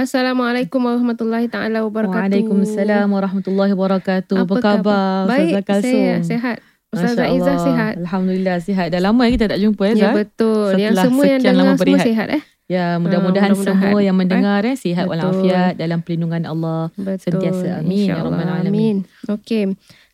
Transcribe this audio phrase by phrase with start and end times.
[0.00, 2.32] Assalamualaikum warahmatullahi taala wabarakatuh.
[2.32, 4.48] Waalaikumsalam warahmatullahi wabarakatuh.
[4.48, 5.92] Apa, Apa khabar Baik, Kalsum?
[5.92, 6.56] saya sihat.
[6.88, 7.94] Ustazah Izzah sihat.
[8.00, 8.88] Alhamdulillah sihat.
[8.96, 10.12] Dah lama kita tak jumpa ya, Ya Zah?
[10.16, 10.72] betul.
[10.80, 12.06] yang Setelah semua yang dengar lama semua berehat.
[12.08, 12.42] sihat eh.
[12.70, 13.76] Ya, mudah-mudahan mudah-mudahan.
[13.76, 15.12] semua yang mendengar eh, sihat Betul.
[15.20, 16.82] walafiat dalam perlindungan Allah.
[16.96, 17.20] Betul.
[17.20, 17.84] Sentiasa.
[17.84, 18.40] Amin, ya InsyaAllah.
[18.40, 18.96] Rabbal Alamin.
[19.04, 19.28] Amin.
[19.28, 19.64] Okey.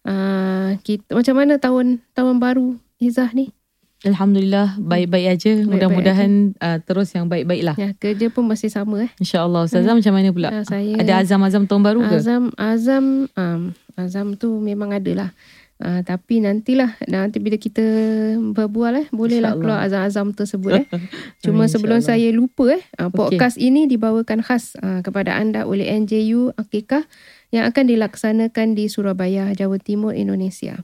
[0.03, 3.55] Uh, kita macam mana tahun tahun baru Izzah ni?
[4.05, 5.53] Alhamdulillah baik-baik aja.
[5.57, 7.77] Baik-baik Mudah-mudahan uh, terus yang baik-baik lah.
[7.81, 9.11] Ya, kerja pun masih sama eh.
[9.17, 9.65] InsyaAllah.
[9.65, 10.49] Ustazah macam mana pula?
[10.53, 12.21] Ah, saya Ada azam-azam tahun baru ke?
[12.21, 13.61] Azam Azam um,
[13.97, 15.31] Azam tu memang ada lah.
[15.77, 17.85] Uh, tapi nantilah nanti bila kita
[18.41, 20.85] berbual eh bolehlah keluar azam-azam tersebut eh.
[21.45, 25.85] Cuma Amin, sebelum saya lupa eh uh, podcast ini dibawakan khas uh, kepada anda oleh
[25.93, 27.05] NJU Akikah
[27.53, 30.81] yang akan dilaksanakan di Surabaya, Jawa Timur, Indonesia.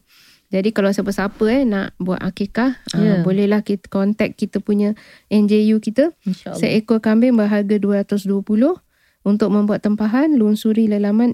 [0.53, 3.15] Jadi kalau siapa-siapa eh nak buat akikah, uh, Ya.
[3.25, 4.93] bolehlah kita contact kita punya
[5.27, 6.13] NJU kita.
[6.53, 8.45] Seekor kambing berharga 220
[9.23, 11.33] untuk membuat tempahan lunsuri lelaman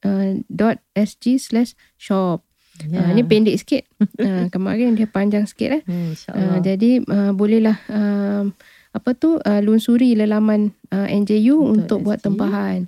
[0.00, 2.44] nju.sg slash shop.
[2.80, 3.02] Ya.
[3.02, 3.82] Uh, ini pendek sikit.
[4.22, 5.82] uh, kemarin dia panjang sikit eh.
[5.84, 8.54] Hmm, Uh, jadi uh, bolehlah um,
[8.88, 12.24] apa tu uh, lunsuri lelaman uh, NJU untuk, Untuk buat SG.
[12.24, 12.78] tempahan.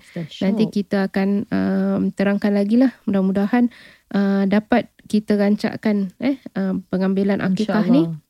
[0.40, 2.94] Nanti kita akan um, terangkan lagi lah.
[3.04, 3.68] Mudah-mudahan
[4.14, 8.06] uh, dapat kita rancakkan eh uh, pengambilan akikah ni.
[8.06, 8.28] InsyaAllah.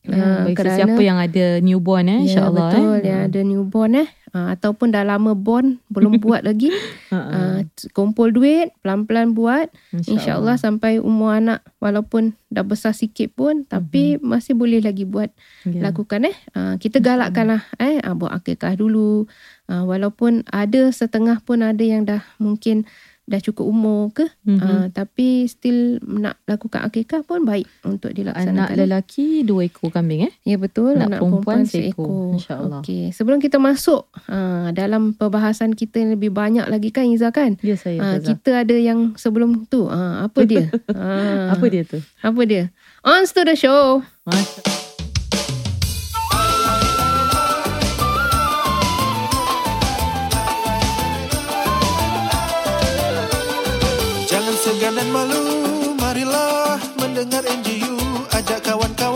[0.00, 2.68] Ya, bagi kerana- sesiapa yang ada newborn eh, insyaAllah.
[2.68, 2.88] ya, betul.
[2.94, 3.04] eh.
[3.04, 4.08] Yang ada newborn eh.
[4.30, 6.72] Uh, ataupun dah lama born, belum buat lagi.
[7.10, 7.20] Ha, ha.
[7.20, 7.58] Uh,
[7.90, 9.68] kumpul duit, pelan-pelan buat.
[9.92, 13.66] InsyaAllah sampai umur anak walaupun dah besar sikit pun.
[13.66, 15.28] Tapi masih boleh lagi buat
[15.66, 15.84] Ya.
[15.84, 16.36] lakukan eh.
[16.50, 19.28] Uh, kita galakkanlah eh uh, buat akikah dulu.
[19.68, 22.88] Uh, walaupun ada setengah pun ada yang dah mungkin
[23.30, 24.26] dah cukup umur ke.
[24.42, 24.58] Mhm.
[24.58, 28.58] Uh, tapi still nak lakukan akikah pun baik untuk dilaksanakan.
[28.58, 30.32] Anak lelaki dua ekor kambing eh.
[30.42, 32.34] Ya betul Anak anak, perempuan perempuan, seekor, seekor.
[32.34, 32.80] insyaAllah.
[32.82, 37.54] Okey, sebelum kita masuk uh, dalam perbahasan kita yang lebih banyak lagi kan Iza kan?
[37.62, 38.02] Ya saya.
[38.02, 39.86] Uh, kita ada yang sebelum tu.
[39.86, 40.66] Uh, apa dia?
[40.90, 42.02] uh, Apa dia tu?
[42.26, 42.74] Apa dia?
[43.06, 44.02] On to the show.
[44.26, 44.79] Masya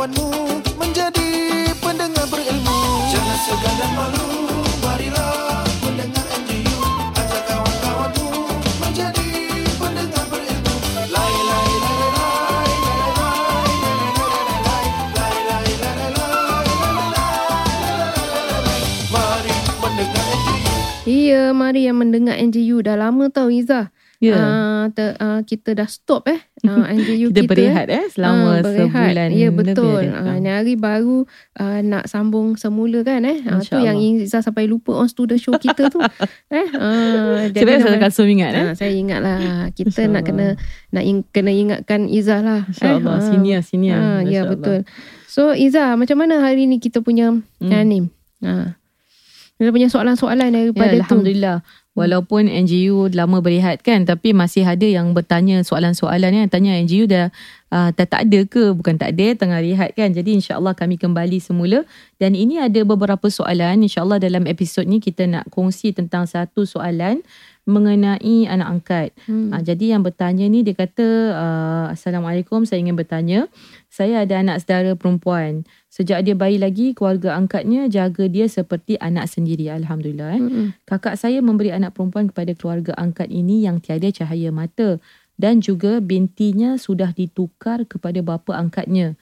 [0.05, 1.29] kawanmu menjadi
[1.81, 2.77] pendengar berilmu.
[3.09, 4.25] Jangan segan dan malu.
[21.55, 22.85] Mari yang mendengar NGU.
[22.85, 23.89] Dah lama tau, Izzah.
[24.25, 24.35] Ya.
[24.35, 26.41] Uh, ter, uh, kita dah stop eh.
[26.65, 27.51] Uh, NGU Kita kita.
[27.53, 28.89] berehat eh selama Ah, berehat.
[28.89, 30.01] sebulan Ya betul.
[30.09, 33.45] Uh, ni hari baru uh, nak sambung semula kan eh.
[33.45, 36.01] Uh, tu yang Iza sampai lupa on the show kita tu.
[36.51, 36.67] eh.
[36.73, 38.65] Uh, Sebab saya nama- Kalsum ingat eh.
[38.65, 39.37] Ha, saya ingat lah
[39.71, 40.57] kita nak kena
[40.89, 42.61] nak in, kena ingatkan Izzah lah.
[42.65, 43.13] InsyaAllah.
[43.13, 43.29] ha.
[43.29, 43.99] Senior, senior.
[43.99, 44.79] Ha, Masya ya betul.
[45.27, 47.29] So Izzah macam mana hari ni kita punya
[47.61, 47.85] Hmm.
[47.85, 48.09] ni?
[48.41, 48.73] Ha.
[49.55, 51.21] Kita punya soalan-soalan daripada Ya, tu.
[51.21, 51.57] Alhamdulillah.
[51.95, 57.31] Walaupun NGU lama berehat kan tapi masih ada yang bertanya soalan-soalan yang tanya NGU dah
[57.71, 58.75] uh, tak, tak ada ke?
[58.75, 60.11] Bukan tak ada tengah rehat kan.
[60.11, 61.87] Jadi insyaallah kami kembali semula.
[62.19, 63.87] Dan ini ada beberapa soalan.
[63.87, 67.23] Insyaallah dalam episod ni kita nak kongsi tentang satu soalan
[67.65, 69.09] mengenai anak angkat.
[69.31, 69.55] Hmm.
[69.55, 73.47] Ha, jadi yang bertanya ni dia kata uh, Assalamualaikum saya ingin bertanya.
[73.87, 75.63] Saya ada anak saudara perempuan
[75.95, 80.43] sejak dia bayi lagi keluarga angkatnya jaga dia seperti anak sendiri Alhamdulillah eh.
[80.43, 80.67] Mm-mm.
[80.91, 84.99] Kakak saya memberi anak perempuan kepada keluarga angkat ini yang tiada cahaya mata
[85.39, 89.15] dan juga bintinya sudah ditukar kepada bapa angkatnya.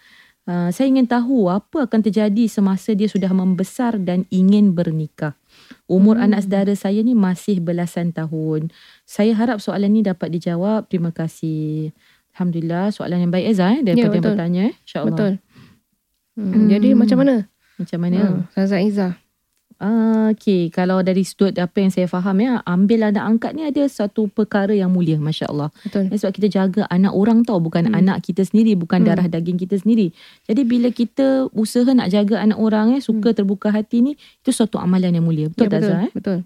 [0.43, 5.39] Uh, saya ingin tahu apa akan terjadi semasa dia sudah membesar dan ingin bernikah.
[5.87, 6.33] Umur Hmm.
[6.33, 8.75] anak saudara saya ni masih belasan tahun.
[9.07, 10.91] Saya harap soalan ni dapat dijawab.
[10.91, 11.95] Terima kasih.
[12.35, 14.25] Alhamdulillah soalan yang baik Ezra eh, daripada yang betul.
[14.35, 14.75] bertanya eh.
[14.83, 15.09] InsyaAllah.
[15.13, 15.33] Betul.
[16.33, 16.49] Hmm.
[16.53, 16.67] Hmm.
[16.69, 17.35] Jadi macam mana?
[17.77, 18.19] Macam mana?
[18.21, 19.13] Ha, Ustazah Izzah.
[19.83, 23.83] Ah, okay, kalau dari sudut apa yang saya faham ya, ambil anak angkat ni ada
[23.91, 25.75] satu perkara yang mulia, Masya Allah.
[25.83, 26.07] Betul.
[26.07, 27.99] Ya, sebab kita jaga anak orang tau, bukan Hmm.
[27.99, 29.11] anak kita sendiri, bukan Hmm.
[29.11, 30.15] darah daging kita sendiri.
[30.47, 34.79] Jadi bila kita usaha nak jaga anak orang eh, suka terbuka hati ni, itu suatu
[34.79, 35.51] amalan yang mulia.
[35.51, 35.91] Betul ya, tak betul.
[35.91, 36.03] Zah?
[36.07, 36.13] Eh?
[36.15, 36.39] Betul.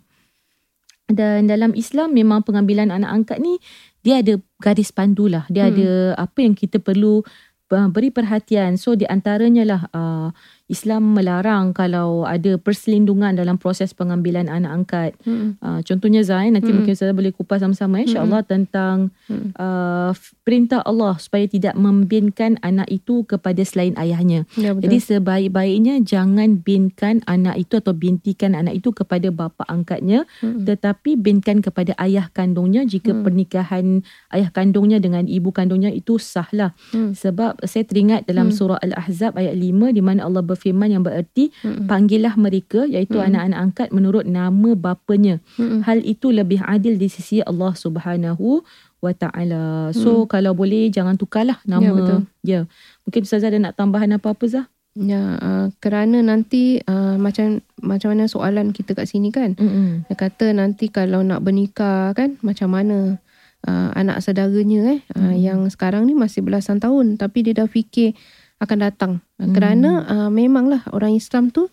[1.06, 3.62] dan dalam Islam memang pengambilan anak angkat ni
[4.02, 5.46] dia ada garis pandu lah.
[5.46, 5.70] Dia Hmm.
[5.70, 5.88] ada
[6.18, 7.26] apa yang kita perlu uh,
[7.68, 8.78] beri perhatian.
[8.78, 10.28] So di antaranya lah uh,
[10.66, 15.10] Islam melarang kalau ada perselindungan dalam proses pengambilan anak angkat.
[15.22, 15.54] Hmm.
[15.62, 16.82] Uh, contohnya Zain nanti Mm-mm.
[16.82, 19.58] mungkin saya boleh kupas sama-sama insya-Allah tentang Mm.
[19.58, 20.10] uh,
[20.42, 24.46] perintah Allah supaya tidak membinkan anak itu kepada selain ayahnya.
[24.54, 24.86] Ya betul.
[24.86, 30.62] Jadi sebaik-baiknya jangan binkan anak itu atau bintikan anak itu kepada bapa angkatnya Hmm.
[30.62, 33.22] tetapi binkan kepada ayah kandungnya jika Hmm.
[33.22, 33.86] pernikahan
[34.30, 36.74] ayah kandungnya dengan ibu kandungnya itu sahlah.
[36.90, 37.10] Hmm.
[37.14, 38.54] Sebab saya teringat dalam Hmm.
[38.54, 41.84] surah Al-Ahzab ayat 5 di mana Allah berfirman yang bererti Hmm.
[41.84, 43.28] panggillah mereka iaitu Hmm.
[43.28, 45.44] anak-anak angkat menurut nama bapanya.
[45.60, 45.84] Hmm.
[45.84, 48.64] Hal itu lebih adil di sisi Allah Subhanahu
[49.04, 49.92] wa taala.
[49.92, 51.84] So kalau boleh jangan tukarlah nama.
[51.84, 51.96] Hmm.
[52.00, 52.18] betul.
[52.40, 52.64] Ya.
[53.04, 54.66] Mungkin Ustazah ada nak tambahan apa-apa Zah?
[54.96, 59.52] Ya, uh, kerana nanti uh, macam macam mana soalan kita kat sini kan.
[59.52, 60.08] Mm-mm.
[60.08, 63.20] Dia kata nanti kalau nak bernikah kan macam mana
[63.68, 68.16] uh, anak saudaranya eh uh, yang sekarang ni masih belasan tahun tapi dia dah fikir
[68.60, 69.12] akan datang.
[69.36, 71.68] Uh, Kerana uh, memanglah orang Islam tu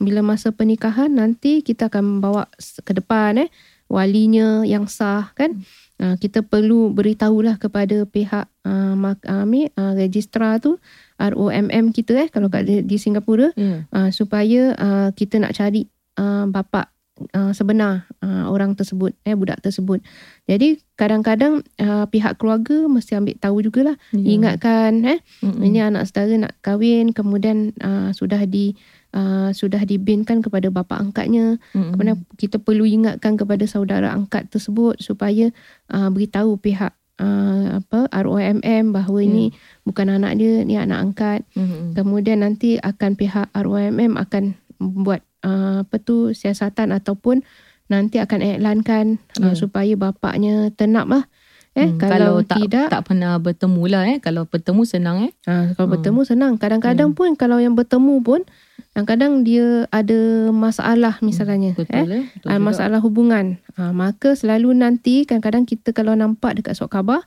[0.00, 2.48] bila masa pernikahan nanti kita akan bawa
[2.86, 3.50] ke depan eh
[3.90, 5.60] walinya yang sah kan.
[6.00, 10.80] Uh, kita perlu beritahulah kepada pihak uh, mak, uh, uh, registrar tu
[11.20, 13.84] ROMM kita eh kalau kat di, di Singapura Ya.
[13.92, 15.84] uh, supaya uh, kita nak cari
[16.16, 16.88] uh, bapa
[17.32, 20.00] uh, sebenar uh, orang tersebut eh budak tersebut.
[20.44, 24.36] Jadi kadang-kadang uh, pihak keluarga mesti ambil tahu jugalah Ya.
[24.36, 25.62] ingatkan eh Mm-mm.
[25.62, 28.76] ini anak saudara nak kahwin kemudian uh, sudah di
[29.16, 31.96] uh, sudah dibinkan kepada bapa angkatnya Mm-mm.
[31.96, 35.48] kemudian kita perlu ingatkan kepada saudara angkat tersebut supaya
[35.88, 39.28] uh, beritahu pihak uh, apa ROMM bahawa Ya.
[39.32, 39.44] ini
[39.84, 41.96] bukan anak dia ni anak angkat Mm-mm.
[41.96, 47.42] Kemudian nanti akan pihak ROMM akan buat uh, apa tu siasatan ataupun
[47.86, 49.58] nanti akan iklankan uh, Ya.
[49.58, 51.24] supaya bapaknya tenap lah.
[51.70, 54.18] Eh, Hmm, kalau, tak, tidak, tak pernah bertemu lah eh.
[54.18, 55.32] Kalau bertemu senang eh.
[55.46, 55.94] uh, kalau Hmm.
[55.94, 56.52] bertemu senang.
[56.58, 58.42] Kadang-kadang pun kalau yang bertemu pun,
[58.90, 61.70] kadang-kadang dia ada masalah misalnya.
[61.78, 62.24] Betul eh, eh.
[62.34, 62.58] Betul juga.
[62.58, 63.62] masalah hubungan.
[63.78, 67.22] Uh, maka selalu nanti kadang-kadang kita kalau nampak dekat surat khabar,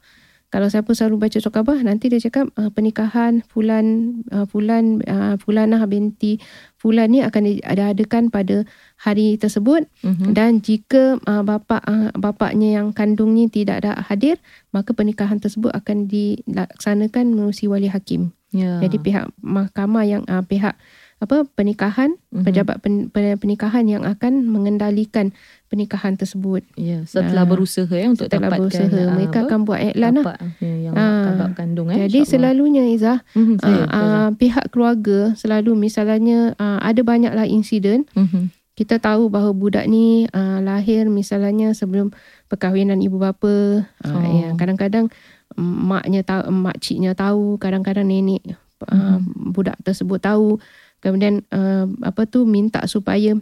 [0.54, 5.34] kalau siapa selalu baca surat khabar, nanti dia cakap uh, pernikahan fulan uh, fulan uh,
[5.42, 6.38] fulanah binti
[6.78, 8.62] fulan ni akan diadakan pada
[9.02, 10.38] hari tersebut Mhm.
[10.38, 14.38] dan jika uh, bapa uh, bapaknya yang kandung ni tidak ada hadir,
[14.70, 18.30] maka pernikahan tersebut akan dilaksanakan melalui wali hakim.
[18.54, 18.78] Ya.
[18.86, 20.78] Jadi pihak mahkamah yang uh, pihak
[21.24, 22.44] apa pernikahan Mhm.
[22.44, 25.32] pejabat pen, pen, pernikahan yang akan mengendalikan
[25.66, 26.62] pernikahan tersebut.
[26.76, 30.04] ya, setelah Ah, berusaha eh untuk Setelah dapatkan berusaha ah, mereka apa, akan buat iklan
[30.04, 30.14] lah.
[30.20, 31.98] dapat, ya, yang Ah, kakak kandung eh.
[32.04, 38.04] Jadi selalunya Izzah Mhm, saya, uh, uh, pihak keluarga selalu misalnya uh, ada banyaklah insiden
[38.14, 38.52] Mhm.
[38.74, 42.12] kita tahu bahawa budak ni uh, lahir misalnya sebelum
[42.48, 43.86] perkahwinan ibu bapa.
[43.98, 44.22] Uh, Oh.
[44.22, 45.08] ya, kadang-kadang
[45.56, 48.42] maknya tahu, mak ciknya tahu, kadang-kadang nenek
[48.84, 49.18] uh,
[49.48, 50.58] budak tersebut tahu.
[51.04, 53.36] Kemudian uh, apa tu minta supaya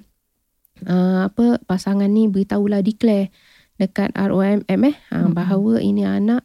[0.89, 3.29] uh, apa pasangan ni beritahulah declare
[3.77, 6.41] dekat ROMM eh uh, bahawa ini anak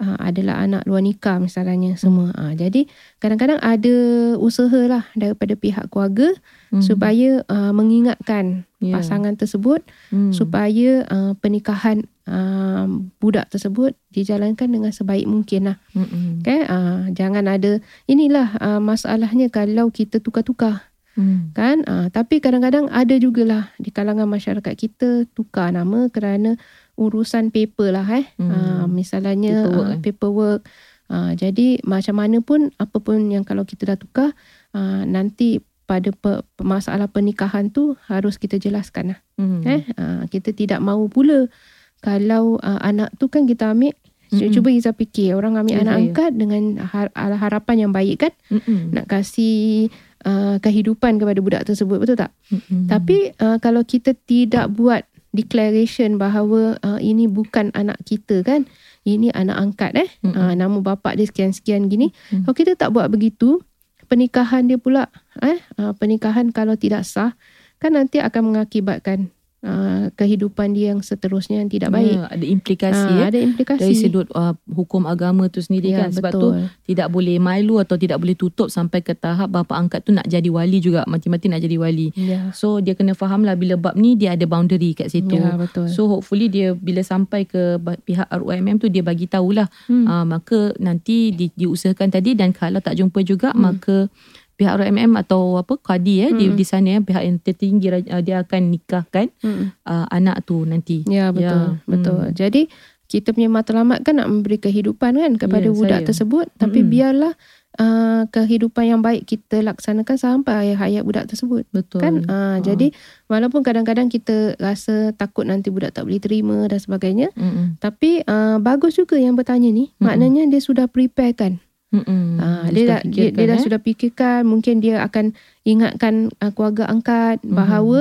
[0.00, 2.32] uh, adalah anak luar nikah misalnya semua.
[2.34, 2.86] Uh, jadi
[3.18, 3.94] kadang-kadang ada
[4.38, 6.34] usaha lah daripada pihak keluarga
[6.74, 6.82] Mhm.
[6.82, 9.00] supaya uh, mengingatkan Ya.
[9.00, 9.80] pasangan tersebut
[10.12, 10.34] Hmm.
[10.34, 12.84] supaya uh, pernikahan uh,
[13.16, 15.76] budak tersebut dijalankan dengan sebaik mungkin lah.
[15.96, 16.44] Mhm.
[16.44, 16.60] Okay?
[16.68, 20.90] Uh, jangan ada, inilah uh, masalahnya kalau kita tukar-tukar.
[21.14, 21.54] Hmm.
[21.54, 26.58] kan uh, tapi kadang-kadang ada jugalah di kalangan masyarakat kita tukar nama kerana
[26.96, 28.50] urusan paper lah eh Hmm.
[28.50, 30.60] uh, misalnya Paperwork, uh, paperwork
[31.08, 34.30] uh, jadi macam mana pun apa pun yang kalau kita dah tukar
[34.70, 39.60] uh, nanti pada pe, masalah pernikahan tu harus kita jelaskan lah Hmm.
[39.62, 41.50] eh uh, kita tidak mahu pula
[41.98, 43.92] kalau uh, anak tu kan kita ambil
[44.30, 44.50] Mm-mm.
[44.50, 46.02] cuba Iza fikir orang ambil Ya, anak saya.
[46.02, 48.90] angkat dengan har- harapan yang baik kan Mhm.
[48.90, 49.88] nak kasih
[50.22, 52.88] uh, kehidupan kepada budak tersebut betul tak Mhm.
[52.88, 58.70] tapi uh, kalau kita tidak buat declaration bahawa uh, ini bukan anak kita kan
[59.02, 60.38] ini anak angkat eh Mm-mm.
[60.38, 62.46] uh, nama bapak dia sekian-sekian gini Mm.
[62.46, 63.58] kalau kita tak buat begitu
[64.06, 65.10] pernikahan dia pula
[65.42, 67.34] eh uh, pernikahan kalau tidak sah
[67.82, 69.33] kan nanti akan mengakibatkan
[69.64, 73.24] uh, kehidupan dia yang seterusnya yang tidak baik Ya, ada implikasi Ah, ya.
[73.32, 76.68] ada implikasi Dari sudut uh, hukum agama tu sendiri ya, kan sebab tu betul.
[76.84, 80.46] tidak boleh malu atau tidak boleh tutup sampai ke tahap bapa angkat tu nak jadi
[80.46, 82.12] wali juga mati-mati nak jadi wali.
[82.12, 85.34] ya So dia kena faham lah bila bab ni dia ada boundary kat situ.
[85.34, 90.04] ya betul So hopefully dia bila sampai ke pihak ROMM tu dia bagi tahulah hmm.
[90.04, 93.70] uh, maka nanti di, diusahakan tadi dan kalau tak jumpa juga Hmm.
[93.70, 94.10] maka
[94.54, 96.56] pihak RMM atau apa kadi eh di, Mm-mm.
[96.56, 99.74] di sana eh pihak yang tertinggi uh, dia akan nikahkan Mm-mm.
[99.82, 101.02] uh, anak tu nanti.
[101.04, 102.20] Ya betul, Ya, betul.
[102.24, 102.34] mm.
[102.34, 102.62] Jadi
[103.04, 106.08] kita punya matlamat kan nak memberi kehidupan kan kepada Ya, budak saya.
[106.08, 106.90] tersebut, tapi Mm-mm.
[106.90, 107.32] biarlah
[107.76, 111.66] uh, kehidupan yang baik kita laksanakan sampai hayat budak tersebut.
[111.68, 112.00] Betul.
[112.00, 112.62] Kan uh, Ha.
[112.64, 112.90] jadi
[113.26, 117.76] walaupun kadang-kadang kita rasa takut nanti budak tak boleh terima dan sebagainya, Mm-mm.
[117.76, 120.00] tapi uh, bagus juga yang bertanya ni, Mm-mm.
[120.00, 121.52] maknanya dia sudah prepare kan.
[121.94, 122.24] Mm-mm.
[122.36, 123.62] Ah, Dia dia, dah, dia, dia dah eh?
[123.62, 125.30] sudah fikirkan mungkin dia akan
[125.62, 127.54] ingatkan uh, keluarga angkat Mhm.
[127.54, 127.98] bahawa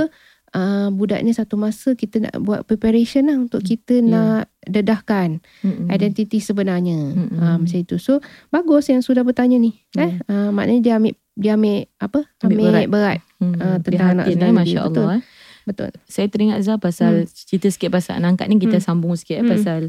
[0.52, 4.04] uh, budak ni satu masa kita nak buat preparation lah untuk kita Ya.
[4.04, 5.88] nak dedahkan Mm-mm.
[5.88, 6.98] identiti sebenarnya.
[7.14, 7.36] Mhm.
[7.36, 7.96] Uh, macam itu.
[7.98, 8.18] So
[8.50, 9.78] bagus yang sudah bertanya ni.
[9.94, 12.20] Eh uh, maknanya dia ambil dia ambil apa?
[12.40, 12.88] Ambil Ambil, berat.
[12.90, 13.20] berat.
[13.38, 15.04] Hmm, Ah, tentang anak dia, Masya betul.
[15.04, 15.18] Allah.
[15.18, 15.24] Eh.
[15.64, 15.90] Betul.
[16.06, 18.86] Saya teringat Zah pasal cerita sikit pasal anak angkat ni kita Hmm.
[18.86, 19.52] sambung sikit eh, Hmm.
[19.52, 19.82] pasal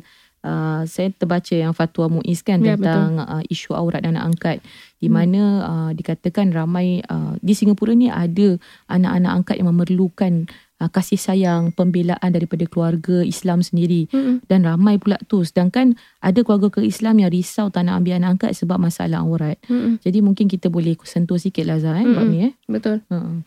[0.44, 4.58] uh, saya terbaca yang fatwa Muiz kan Ya, tentang uh, isu aurat anak angkat
[5.00, 5.16] di Hmm.
[5.20, 8.56] mana uh, dikatakan ramai uh, di Singapura ni ada
[8.88, 10.48] anak-anak angkat yang memerlukan
[10.80, 14.48] uh, kasih sayang pembelaan daripada keluarga Islam sendiri Mm-mm.
[14.48, 15.92] dan ramai pula tu sedangkan
[16.24, 19.60] ada keluarga ke Islam yang risau tak nak ambil anak angkat sebab masalah aurat.
[19.68, 20.00] Mm-mm.
[20.00, 22.28] Jadi mungkin kita boleh sentuh sikit lah Zah eh, Mm-mm.
[22.32, 22.52] ni eh.
[22.64, 23.04] Betul.
[23.12, 23.44] Uh-uh.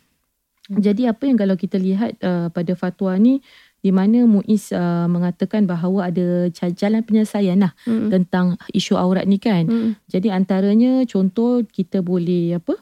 [0.67, 3.39] Jadi apa yang kalau kita lihat uh, pada fatwa ni
[3.79, 8.09] di mana Muiz uh, mengatakan bahawa ada jalan penyelesaian lah Mm-mm.
[8.09, 9.63] tentang isu aurat ni kan.
[9.63, 9.95] Mm-mm.
[10.05, 12.73] Jadi antaranya contoh kita boleh apa?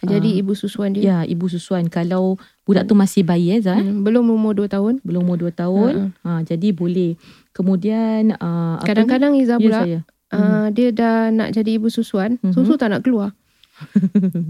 [0.00, 0.40] Jadi Ah.
[0.40, 3.84] ibu susuan dia Ya, ibu susuan kalau budak tu masih bayi eh Zah, eh?
[3.84, 4.96] mm, belum umur 2 tahun.
[5.00, 6.16] belum umur 2 tahun.
[6.18, 7.20] Ha, jadi boleh.
[7.52, 8.80] Kemudian uh?
[8.80, 9.98] Kadang-kadang Iza ya pula saya.
[10.32, 12.54] uh, dia dah nak jadi ibu susuan, Mhm.
[12.54, 13.36] susu tak nak keluar.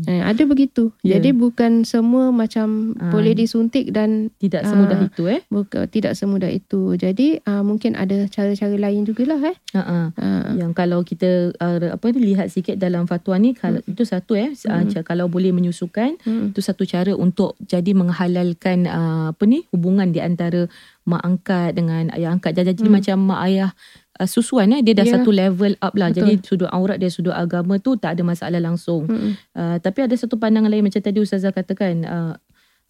[0.06, 0.90] Eh, ada begitu.
[1.00, 1.16] Ya.
[1.16, 3.10] Jadi bukan semua macam Ah.
[3.10, 5.06] boleh disuntik dan Tidak semudah Ah.
[5.06, 5.40] itu eh.
[5.46, 6.94] buka, tidak semudah itu.
[6.94, 9.56] Jadi uh, mungkin ada cara-cara lain jugalah eh.
[9.72, 10.12] Ha-ha.
[10.14, 14.34] Uh, yang kalau kita uh, apa ni lihat sikit dalam fatwa ni kalau itu satu
[14.34, 14.88] eh uh, Hmm.
[14.88, 20.08] ca- kalau boleh menyusukan mm, itu satu cara untuk jadi menghalalkan uh, apa ni hubungan
[20.08, 20.66] di antara
[21.02, 22.94] mak angkat dengan ayah angkat jadi, jadi Hmm.
[22.94, 23.70] macam mak ayah
[24.20, 25.14] uh, susuan eh dia dah Yalah.
[25.18, 26.18] satu level up lah Betul.
[26.20, 30.12] jadi sudut aurat dia sudut agama tu tak ada masalah langsung mm, uh, tapi ada
[30.12, 32.34] satu pandangan lain macam tadi ustazah katakan uh,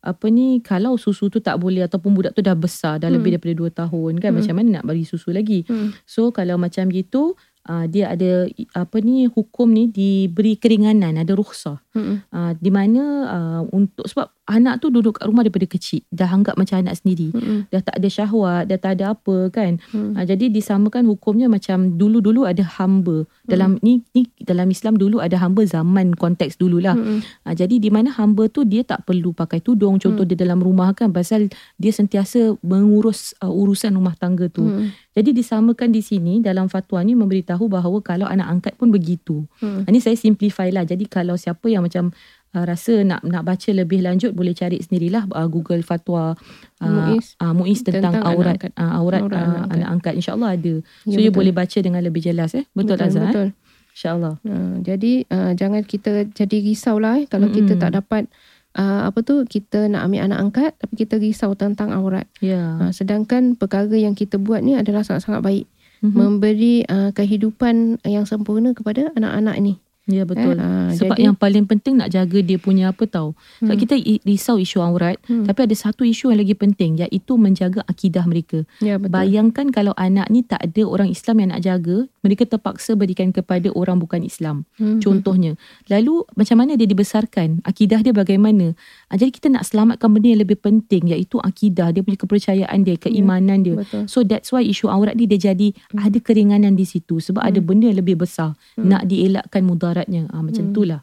[0.00, 3.20] apa ni kalau susu tu tak boleh ataupun budak tu dah besar dah Hmm.
[3.20, 4.38] lebih daripada 2 tahun kan Hmm.
[4.40, 7.36] macam mana nak bagi susu lagi mm, So kalau macam gitu
[7.68, 13.02] uh, dia ada apa ni hukum ni diberi keringanan ada rukhsah mm, uh, di mana
[13.28, 16.02] uh, untuk sebab anak tu duduk kat rumah daripada kecil.
[16.10, 17.30] Dah anggap macam anak sendiri.
[17.30, 19.78] Mm, dah tak ada syahwat dah tak ada apa kan.
[19.94, 23.24] Mm, uh, jadi disamakan hukumnya macam dulu-dulu ada hamba.
[23.46, 26.94] Dalam ni ni dalam Islam dulu ada hamba zaman konteks dululah.
[26.94, 29.96] Mm, Ha, jadi di mana hamba tu dia tak perlu pakai tudung.
[29.96, 30.30] Contoh Hmm.
[30.30, 34.64] dia dalam rumah kan pasal dia sentiasa mengurus uh, urusan rumah tangga tu.
[34.64, 39.44] mm, Jadi disamakan di sini dalam fatwa ni memberitahu bahawa kalau anak angkat pun begitu.
[39.60, 39.86] mm.
[39.86, 40.82] Ini saya simplify lah.
[40.82, 42.10] Jadi kalau siapa yang macam
[42.52, 46.34] uh, rasa nak nak baca lebih lanjut boleh cari sendirilah uh, Google fatwa
[46.78, 47.34] uh, Muiz.
[47.38, 48.72] uh, Muiz tentang, Tentang anak aurat angkat.
[48.74, 49.74] uh, aurat, Aurat uh, anak angkat.
[49.74, 50.74] anak angkat insyaallah ada.
[50.76, 51.38] Ya, So you betul.
[51.38, 52.64] boleh baca dengan lebih jelas eh.
[52.70, 53.26] Betul, betul, Azhar eh?
[53.28, 53.48] betul.
[53.90, 54.34] Insyaallah.
[54.42, 57.58] Uh, jadi uh, jangan kita jadi risau lah eh kalau Mm-mm.
[57.58, 58.30] kita tak dapat
[58.72, 62.24] uh, apa tu kita nak ambil anak angkat tapi kita risau tentang aurat.
[62.38, 62.78] Ya.
[62.78, 65.66] Uh, sedangkan perkara yang kita buat ni adalah sangat-sangat baik
[66.00, 66.16] Mhm.
[66.16, 69.76] memberi uh, kehidupan yang sempurna kepada anak-anak ni.
[70.10, 70.58] Ya betul.
[70.58, 73.32] Eh, ah, Sebab jadi- yang paling penting nak jaga dia punya apa tahu.
[73.62, 73.82] Sebab Hmm.
[73.86, 73.94] kita
[74.26, 75.46] risau isu aurat, Hmm.
[75.46, 78.66] tapi ada satu isu yang lagi penting iaitu menjaga akidah mereka.
[78.82, 79.14] Ya betul.
[79.14, 83.70] Bayangkan kalau anak ni tak ada orang Islam yang nak jaga, mereka terpaksa berikan kepada
[83.72, 84.66] orang bukan Islam.
[84.76, 84.98] Hmm.
[84.98, 85.54] Contohnya.
[85.86, 87.62] Lalu macam mana dia dibesarkan?
[87.62, 88.74] Akidah dia bagaimana?
[89.10, 92.94] Ah, Jadi kita nak selamatkan benda yang lebih penting iaitu akidah, dia punya kepercayaan dia,
[92.94, 93.74] keimanan dia.
[93.74, 94.06] Betul.
[94.06, 97.90] So that's why isu aurat ni dia jadi ada keringanan di situ sebab ada benda
[97.90, 98.86] yang lebih besar Hmm.
[98.86, 100.30] nak dielakkan mudaratnya.
[100.30, 100.72] Ah macam Hmm.
[100.72, 101.00] itulah.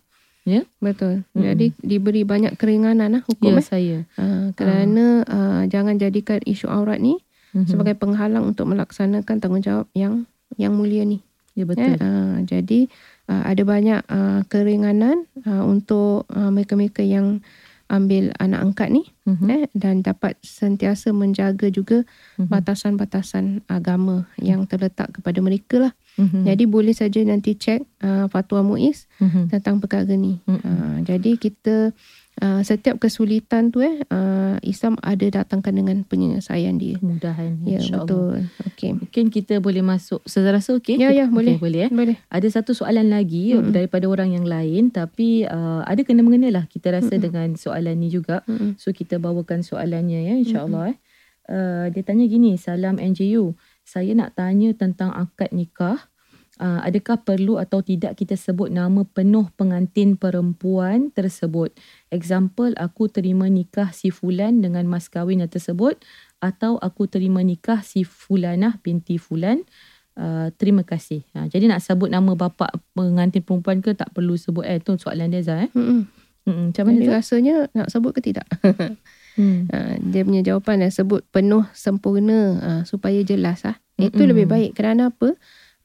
[0.47, 0.63] Ya.
[0.79, 1.27] Betul.
[1.35, 1.43] Mm-mm.
[1.43, 3.65] Jadi diberi banyak keringanan lah hukum Ya eh.
[3.67, 3.97] saya.
[4.15, 7.19] Uh, kerana uh, jangan jadikan isu aurat ni
[7.51, 7.67] Mhm.
[7.67, 10.23] sebagai penghalang untuk melaksanakan tanggungjawab yang
[10.55, 11.19] yang mulia ni.
[11.51, 11.99] Ya Eh, betul.
[11.99, 12.87] uh, jadi
[13.27, 17.43] uh, ada banyak uh, keringanan uh, untuk uh, mereka-mereka yang
[17.87, 19.47] ambil anak angkat ni Mhm.
[19.47, 22.03] eh, dan dapat sentiasa menjaga juga
[22.35, 22.47] Mhm.
[22.47, 25.93] batasan-batasan agama yang terletak kepada mereka lah.
[26.15, 26.43] Mhm.
[26.43, 29.51] Jadi boleh saja nanti cek uh, fatwa Muiz Mhm.
[29.51, 30.39] tentang perkara ni.
[30.43, 30.59] Mm-mm.
[30.61, 31.91] Uh, jadi kita
[32.39, 36.97] uh, setiap kesulitan tu eh uh, Islam ada datangkan dengan penyelesaian dia.
[36.97, 38.05] Kemudahan Ya insya-Allah.
[38.05, 38.37] betul.
[38.73, 38.91] Okey.
[38.97, 40.21] Mungkin kita boleh masuk.
[40.23, 40.97] Saya rasa okey.
[40.97, 41.55] Ya ya Okey, boleh.
[41.57, 41.91] boleh eh.
[41.91, 42.15] Boleh.
[42.27, 43.71] Ada satu soalan lagi Mm-mm.
[43.71, 47.25] daripada orang yang lain tapi uh, ada kena-mengena lah kita rasa Mm-mm.
[47.25, 48.41] dengan soalan ni juga.
[48.45, 48.77] Mm-mm.
[48.77, 50.97] So kita bawakan soalannya ya insya-Allah eh.
[51.47, 53.55] Uh, dia tanya gini, salam NJU.
[53.87, 55.95] Saya nak tanya tentang akad nikah.
[56.57, 61.69] Uh, adakah perlu atau tidak kita sebut nama penuh pengantin perempuan tersebut?
[62.09, 66.01] Example, aku terima nikah si Fulan dengan mas kahwin yang tersebut
[66.41, 69.61] atau aku terima nikah si Fulanah binti Fulan.
[70.17, 71.21] Uh, terima kasih.
[71.37, 75.29] Ha, jadi nak sebut nama bapa pengantin perempuan ke tak perlu sebut eh tu soalan
[75.29, 75.71] dia Zah eh.
[75.77, 76.09] Mm-mm.
[76.47, 77.13] Hmm, macam mana Jadi tu?
[77.13, 78.47] rasanya nak sebut ke tidak?
[79.37, 79.69] Hmm.
[79.69, 83.77] Ha, dia punya jawapan dah sebut penuh sempurna ha, supaya jelas ah.
[83.93, 84.29] Itu Mm-mm.
[84.33, 85.37] lebih baik kerana apa?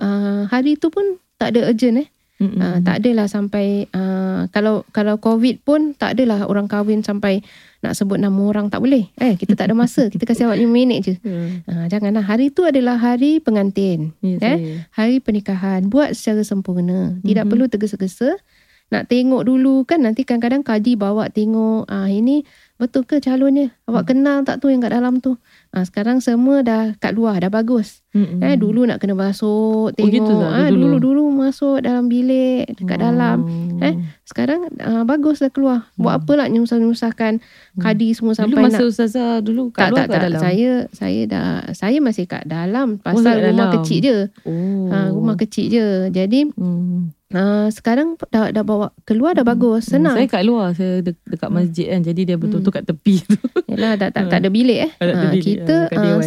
[0.02, 1.04] Uh, hari tu pun
[1.38, 2.08] tak ada urgent eh.
[2.42, 7.38] Uh, tak adalah sampai uh, kalau kalau covid pun tak adalah orang kahwin sampai
[7.78, 9.06] nak sebut nama orang tak boleh.
[9.14, 10.06] Eh kita tak ada masa.
[10.12, 11.14] kita kasih awak 5 minit je.
[11.22, 14.10] Uh, janganlah hari tu adalah hari pengantin.
[14.18, 14.58] Ya, eh saya.
[14.90, 17.14] hari pernikahan buat secara sempurna.
[17.22, 17.50] Tidak Mhm.
[17.54, 18.34] perlu tergesa-gesa.
[18.90, 22.42] Nak tengok dulu kan nanti kadang-kadang kaji bawa tengok ah ini
[22.82, 23.70] betul ke calonnya?
[23.84, 25.38] Awak kenal tak tu yang kat dalam tu?
[25.70, 28.02] Ah sekarang semua dah kat luar dah bagus.
[28.10, 28.40] Mm-mm.
[28.40, 30.10] Eh dulu nak kena masuk tengok.
[30.10, 30.50] gitu tak?
[30.50, 30.98] ah Dulu?
[30.98, 33.38] dulu-dulu masuk dalam bilik dekat dalam.
[33.40, 33.80] Oh.
[33.80, 35.86] Eh sekarang ah, bagus dah keluar.
[35.94, 37.38] Buat apa nak nyusah-nyusahkan
[37.74, 38.42] kadi semua Hmm.
[38.42, 40.40] Dulu sampai masa nak ustazah dulu kat tak luar tak kat tak dalam?
[40.42, 43.74] saya saya dah saya masih kat dalam kat pasal rumah dalam.
[43.78, 44.16] kecil je.
[44.42, 44.88] Oh.
[44.88, 45.86] Ha, rumah kecil je.
[46.10, 47.14] Jadi Hmm.
[47.32, 49.88] Uh, sekarang dah dah bawa keluar dah bagus.
[49.88, 50.14] Senang.
[50.14, 52.00] Saya kat luar, saya de- dekat masjid kan.
[52.00, 53.36] Jadi dia betul-betul kat tepi tu.
[53.66, 54.92] Yalah tak tak, tak ada bilik eh.
[54.94, 56.20] Tak ada bilik, kita uh,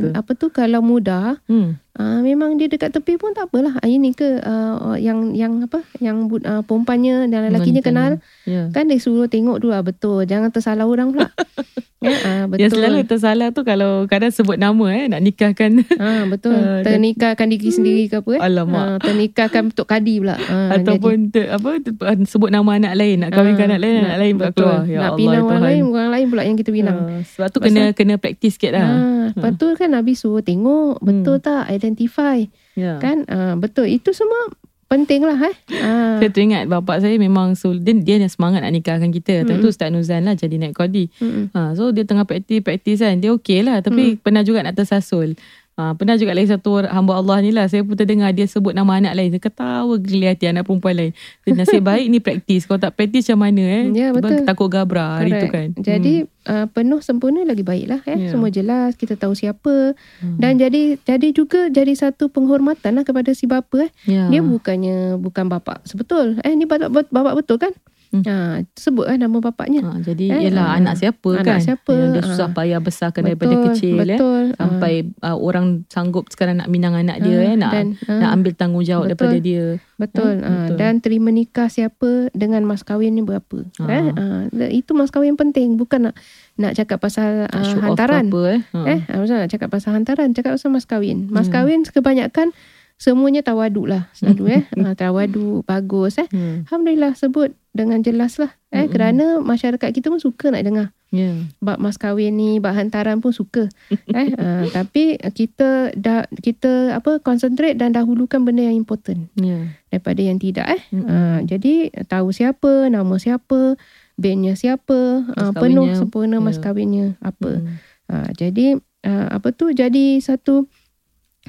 [0.00, 0.08] tu.
[0.14, 1.76] apa tu kalau muda Hmm.
[1.94, 3.74] Uh, memang dia dekat tepi pun tak apalah.
[3.76, 8.10] Ah, Ini ke uh, yang yang apa yang uh, perempuannya dan lelakinya kenal
[8.44, 8.68] Ya.
[8.70, 10.22] kan dia suruh tengok dulu ah, betul.
[10.22, 11.32] Jangan tersalah orang pula.
[12.04, 12.60] ya, ah, betul.
[12.60, 15.80] Yang selalu tersalah tu kalau kadang sebut nama eh nak nikahkan.
[15.96, 16.52] Ha, betul.
[16.64, 18.40] Ah, dan- ternikahkan diri sendiri ke apa eh?
[18.40, 18.84] Alamak.
[18.84, 20.36] Ha, ternikahkan untuk kadi pula.
[20.44, 21.80] Ha, Ataupun ter, apa
[22.24, 24.60] sebut nama anak lain, nak kahwinkan Ah, anak lain, anak lain pula betul.
[24.60, 24.80] keluar.
[24.84, 26.96] Ya nak Allah pinang orang lain, orang lain pula yang kita pinang.
[27.00, 28.84] Ah, sebab tu kena kena praktis sikit lah.
[28.84, 28.96] Ha,
[29.32, 32.40] lepas tu kan Nabi suruh tengok betul tak identify
[32.74, 32.96] Ya.
[32.98, 34.50] kan ha, betul itu semua
[34.94, 35.56] penting lah eh.
[35.82, 36.22] Ha.
[36.22, 39.42] Saya teringat bapak saya memang so, dia, dia yang semangat nak nikahkan kita.
[39.42, 41.10] Time tu Ustaz Nuzan lah jadi naik kodi.
[41.18, 41.50] Mm-mm.
[41.50, 43.18] Ha, so dia tengah praktis-praktis kan.
[43.18, 43.82] Dia okey lah.
[43.82, 45.34] Tapi pernah juga nak tersasul.
[45.74, 47.66] Ha, pernah juga lagi satu hamba Allah ni lah.
[47.66, 49.34] Saya pun terdengar dia sebut nama anak lain.
[49.34, 51.12] Dia ketawa geli hati anak perempuan lain.
[51.42, 52.62] Dia nasib baik ni praktis.
[52.62, 53.84] Kalau tak praktis macam mana eh.
[53.90, 54.46] Ya, betul.
[54.46, 55.74] Takut gabra hari tu kan.
[55.74, 55.82] Correct.
[55.82, 56.14] Jadi
[56.46, 58.14] uh, penuh sempurna lagi baik lah eh.
[58.22, 58.30] Ya.
[58.30, 60.38] Semua jelas, kita tahu siapa Hmm.
[60.38, 63.90] dan jadi jadi juga jadi satu penghormatan lah kepada si bapa eh.
[64.06, 64.30] Ya.
[64.30, 66.38] Dia bukannya bukan bapa sebetul.
[66.46, 67.74] Eh ni bapak bapak betul kan?
[68.14, 68.22] Hmm.
[68.22, 68.34] Ha,
[68.72, 69.82] sebut lah nama bapaknya.
[69.82, 72.26] Ha, jadi Eh, yelah ah, anak siapa anak kan siapa, yang dia ah.
[72.30, 74.14] susah payah besarkan daripada kecil eh.
[74.14, 74.44] betul.
[74.52, 74.58] Ah.
[74.60, 78.18] sampai uh, orang sanggup sekarang nak minang anak dia Ah, eh nak dan, ah.
[78.22, 79.10] nak ambil tanggungjawab Betul.
[79.10, 80.32] daripada dia Betul.
[80.32, 80.76] Eh, Ah, betul.
[80.76, 83.58] dan terima nikah siapa dengan mas kahwinnya berapa.
[83.76, 83.86] Ah.
[83.88, 86.14] Eh, ah, itu mas kahwin penting bukan nak
[86.54, 88.26] nak cakap pasal ah, ke hantaran.
[88.26, 88.80] apa eh ha.
[88.88, 91.26] Eh, ah, nak cakap pasal hantaran, cakap pasal mas kahwin.
[91.28, 91.54] Mas Hmm.
[91.54, 92.54] kahwin kebanyakan
[92.96, 94.62] semuanya tawadu lah selalu eh.
[94.80, 96.28] Ah, tawadu bagus eh.
[96.30, 96.64] Hmm.
[96.68, 98.92] Alhamdulillah sebut dengan jelas lah eh Mm-mm.
[98.94, 101.30] kerana masyarakat kita pun suka nak dengar ya
[101.62, 103.70] bab mas kahwin ni, bab hantaran pun suka.
[104.18, 110.20] eh, ah, tapi kita dah kita apa concentrate dan dahulukan benda yang important ya daripada
[110.22, 110.82] yang tidak eh.
[110.90, 111.06] Mm-mm.
[111.06, 113.78] Uh, jadi tahu siapa, nama siapa,
[114.18, 116.70] bandnya siapa, Mas uh, penuh sempurna mas ya.
[116.70, 117.62] kahwinnya apa.
[117.62, 117.78] Hmm.
[118.10, 118.66] Uh, jadi
[119.06, 120.66] uh, apa tu jadi satu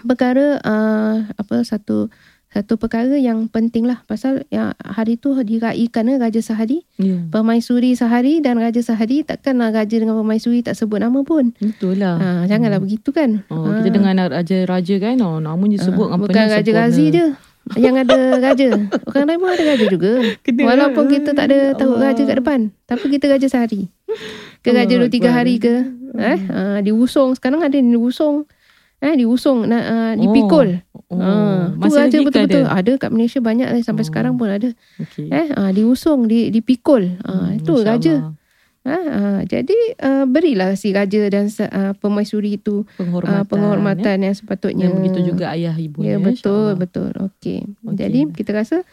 [0.05, 2.07] perkara uh, apa satu
[2.47, 7.99] satu perkara yang penting lah pasal ya, hari tu diraikan eh, Raja Sahari ya Permaisuri
[7.99, 12.27] Sahari dan Raja Sahari takkanlah Raja dengan Permaisuri tak sebut nama pun betul lah ha,
[12.47, 13.83] janganlah begitu kan Oh, Ah.
[13.83, 16.71] kita dengar nak raja-raja kan oh, namanya sebut dengan Bukan Raja.
[16.71, 17.25] Ghazi je
[17.81, 18.77] yang ada raja.
[19.09, 20.21] Orang lain pun ada raja juga.
[20.45, 20.69] Kena.
[20.69, 22.13] Walaupun kita tak ada tahu Allah.
[22.13, 22.59] raja kat depan.
[22.85, 23.89] Tapi kita raja sehari.
[24.61, 25.81] Ke raja dua tiga hari ke.
[26.13, 27.33] Eh, uh, diusung.
[27.33, 28.45] Sekarang ada yang diusung.
[29.05, 29.69] Eh, diusung.
[29.69, 30.81] Nak, uh, dipikul.
[31.13, 32.63] oh, Ah, tu masih raja lagi ke betul-betul.
[32.65, 32.77] ada?
[32.81, 32.91] Ada?
[32.97, 33.81] kat Malaysia banyak lah.
[33.85, 34.07] Sampai Oh.
[34.09, 34.69] sekarang pun ada.
[34.97, 35.29] okay.
[35.29, 36.25] Eh, uh, diusung.
[36.25, 37.21] Di, dipikul.
[37.21, 38.15] Uh, Hmm, itu Masya raja.
[38.17, 38.33] Allah.
[38.85, 44.35] Ha, uh, jadi uh, berilah si raja dan uh, permaisuri itu penghormatan, uh, penghormatan yang
[44.37, 44.93] sepatutnya.
[44.93, 47.09] Dan begitu juga ayah ibu Ya betul betul.
[47.17, 47.65] Okey.
[47.81, 47.97] Okey.
[47.97, 48.85] Jadi kita rasa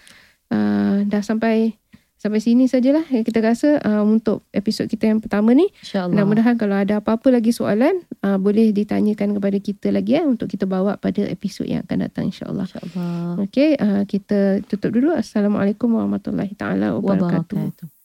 [0.48, 1.76] uh, dah sampai
[2.22, 5.66] sampai sini sajalah yang kita rasa uh, untuk episod kita yang pertama ni.
[5.82, 6.14] InsyaAllah.
[6.14, 10.70] Mudah-mudahan kalau ada apa-apa lagi soalan uh, boleh ditanyakan kepada kita lagi ya untuk kita
[10.70, 12.70] bawa pada episod yang akan datang insya-Allah.
[12.70, 13.42] InsyaAllah.
[13.42, 15.10] Okey, uh, kita tutup dulu.
[15.18, 17.58] Assalamualaikum warahmatullahi taala wabarakatuh.
[17.58, 18.01] Wabarakatuh.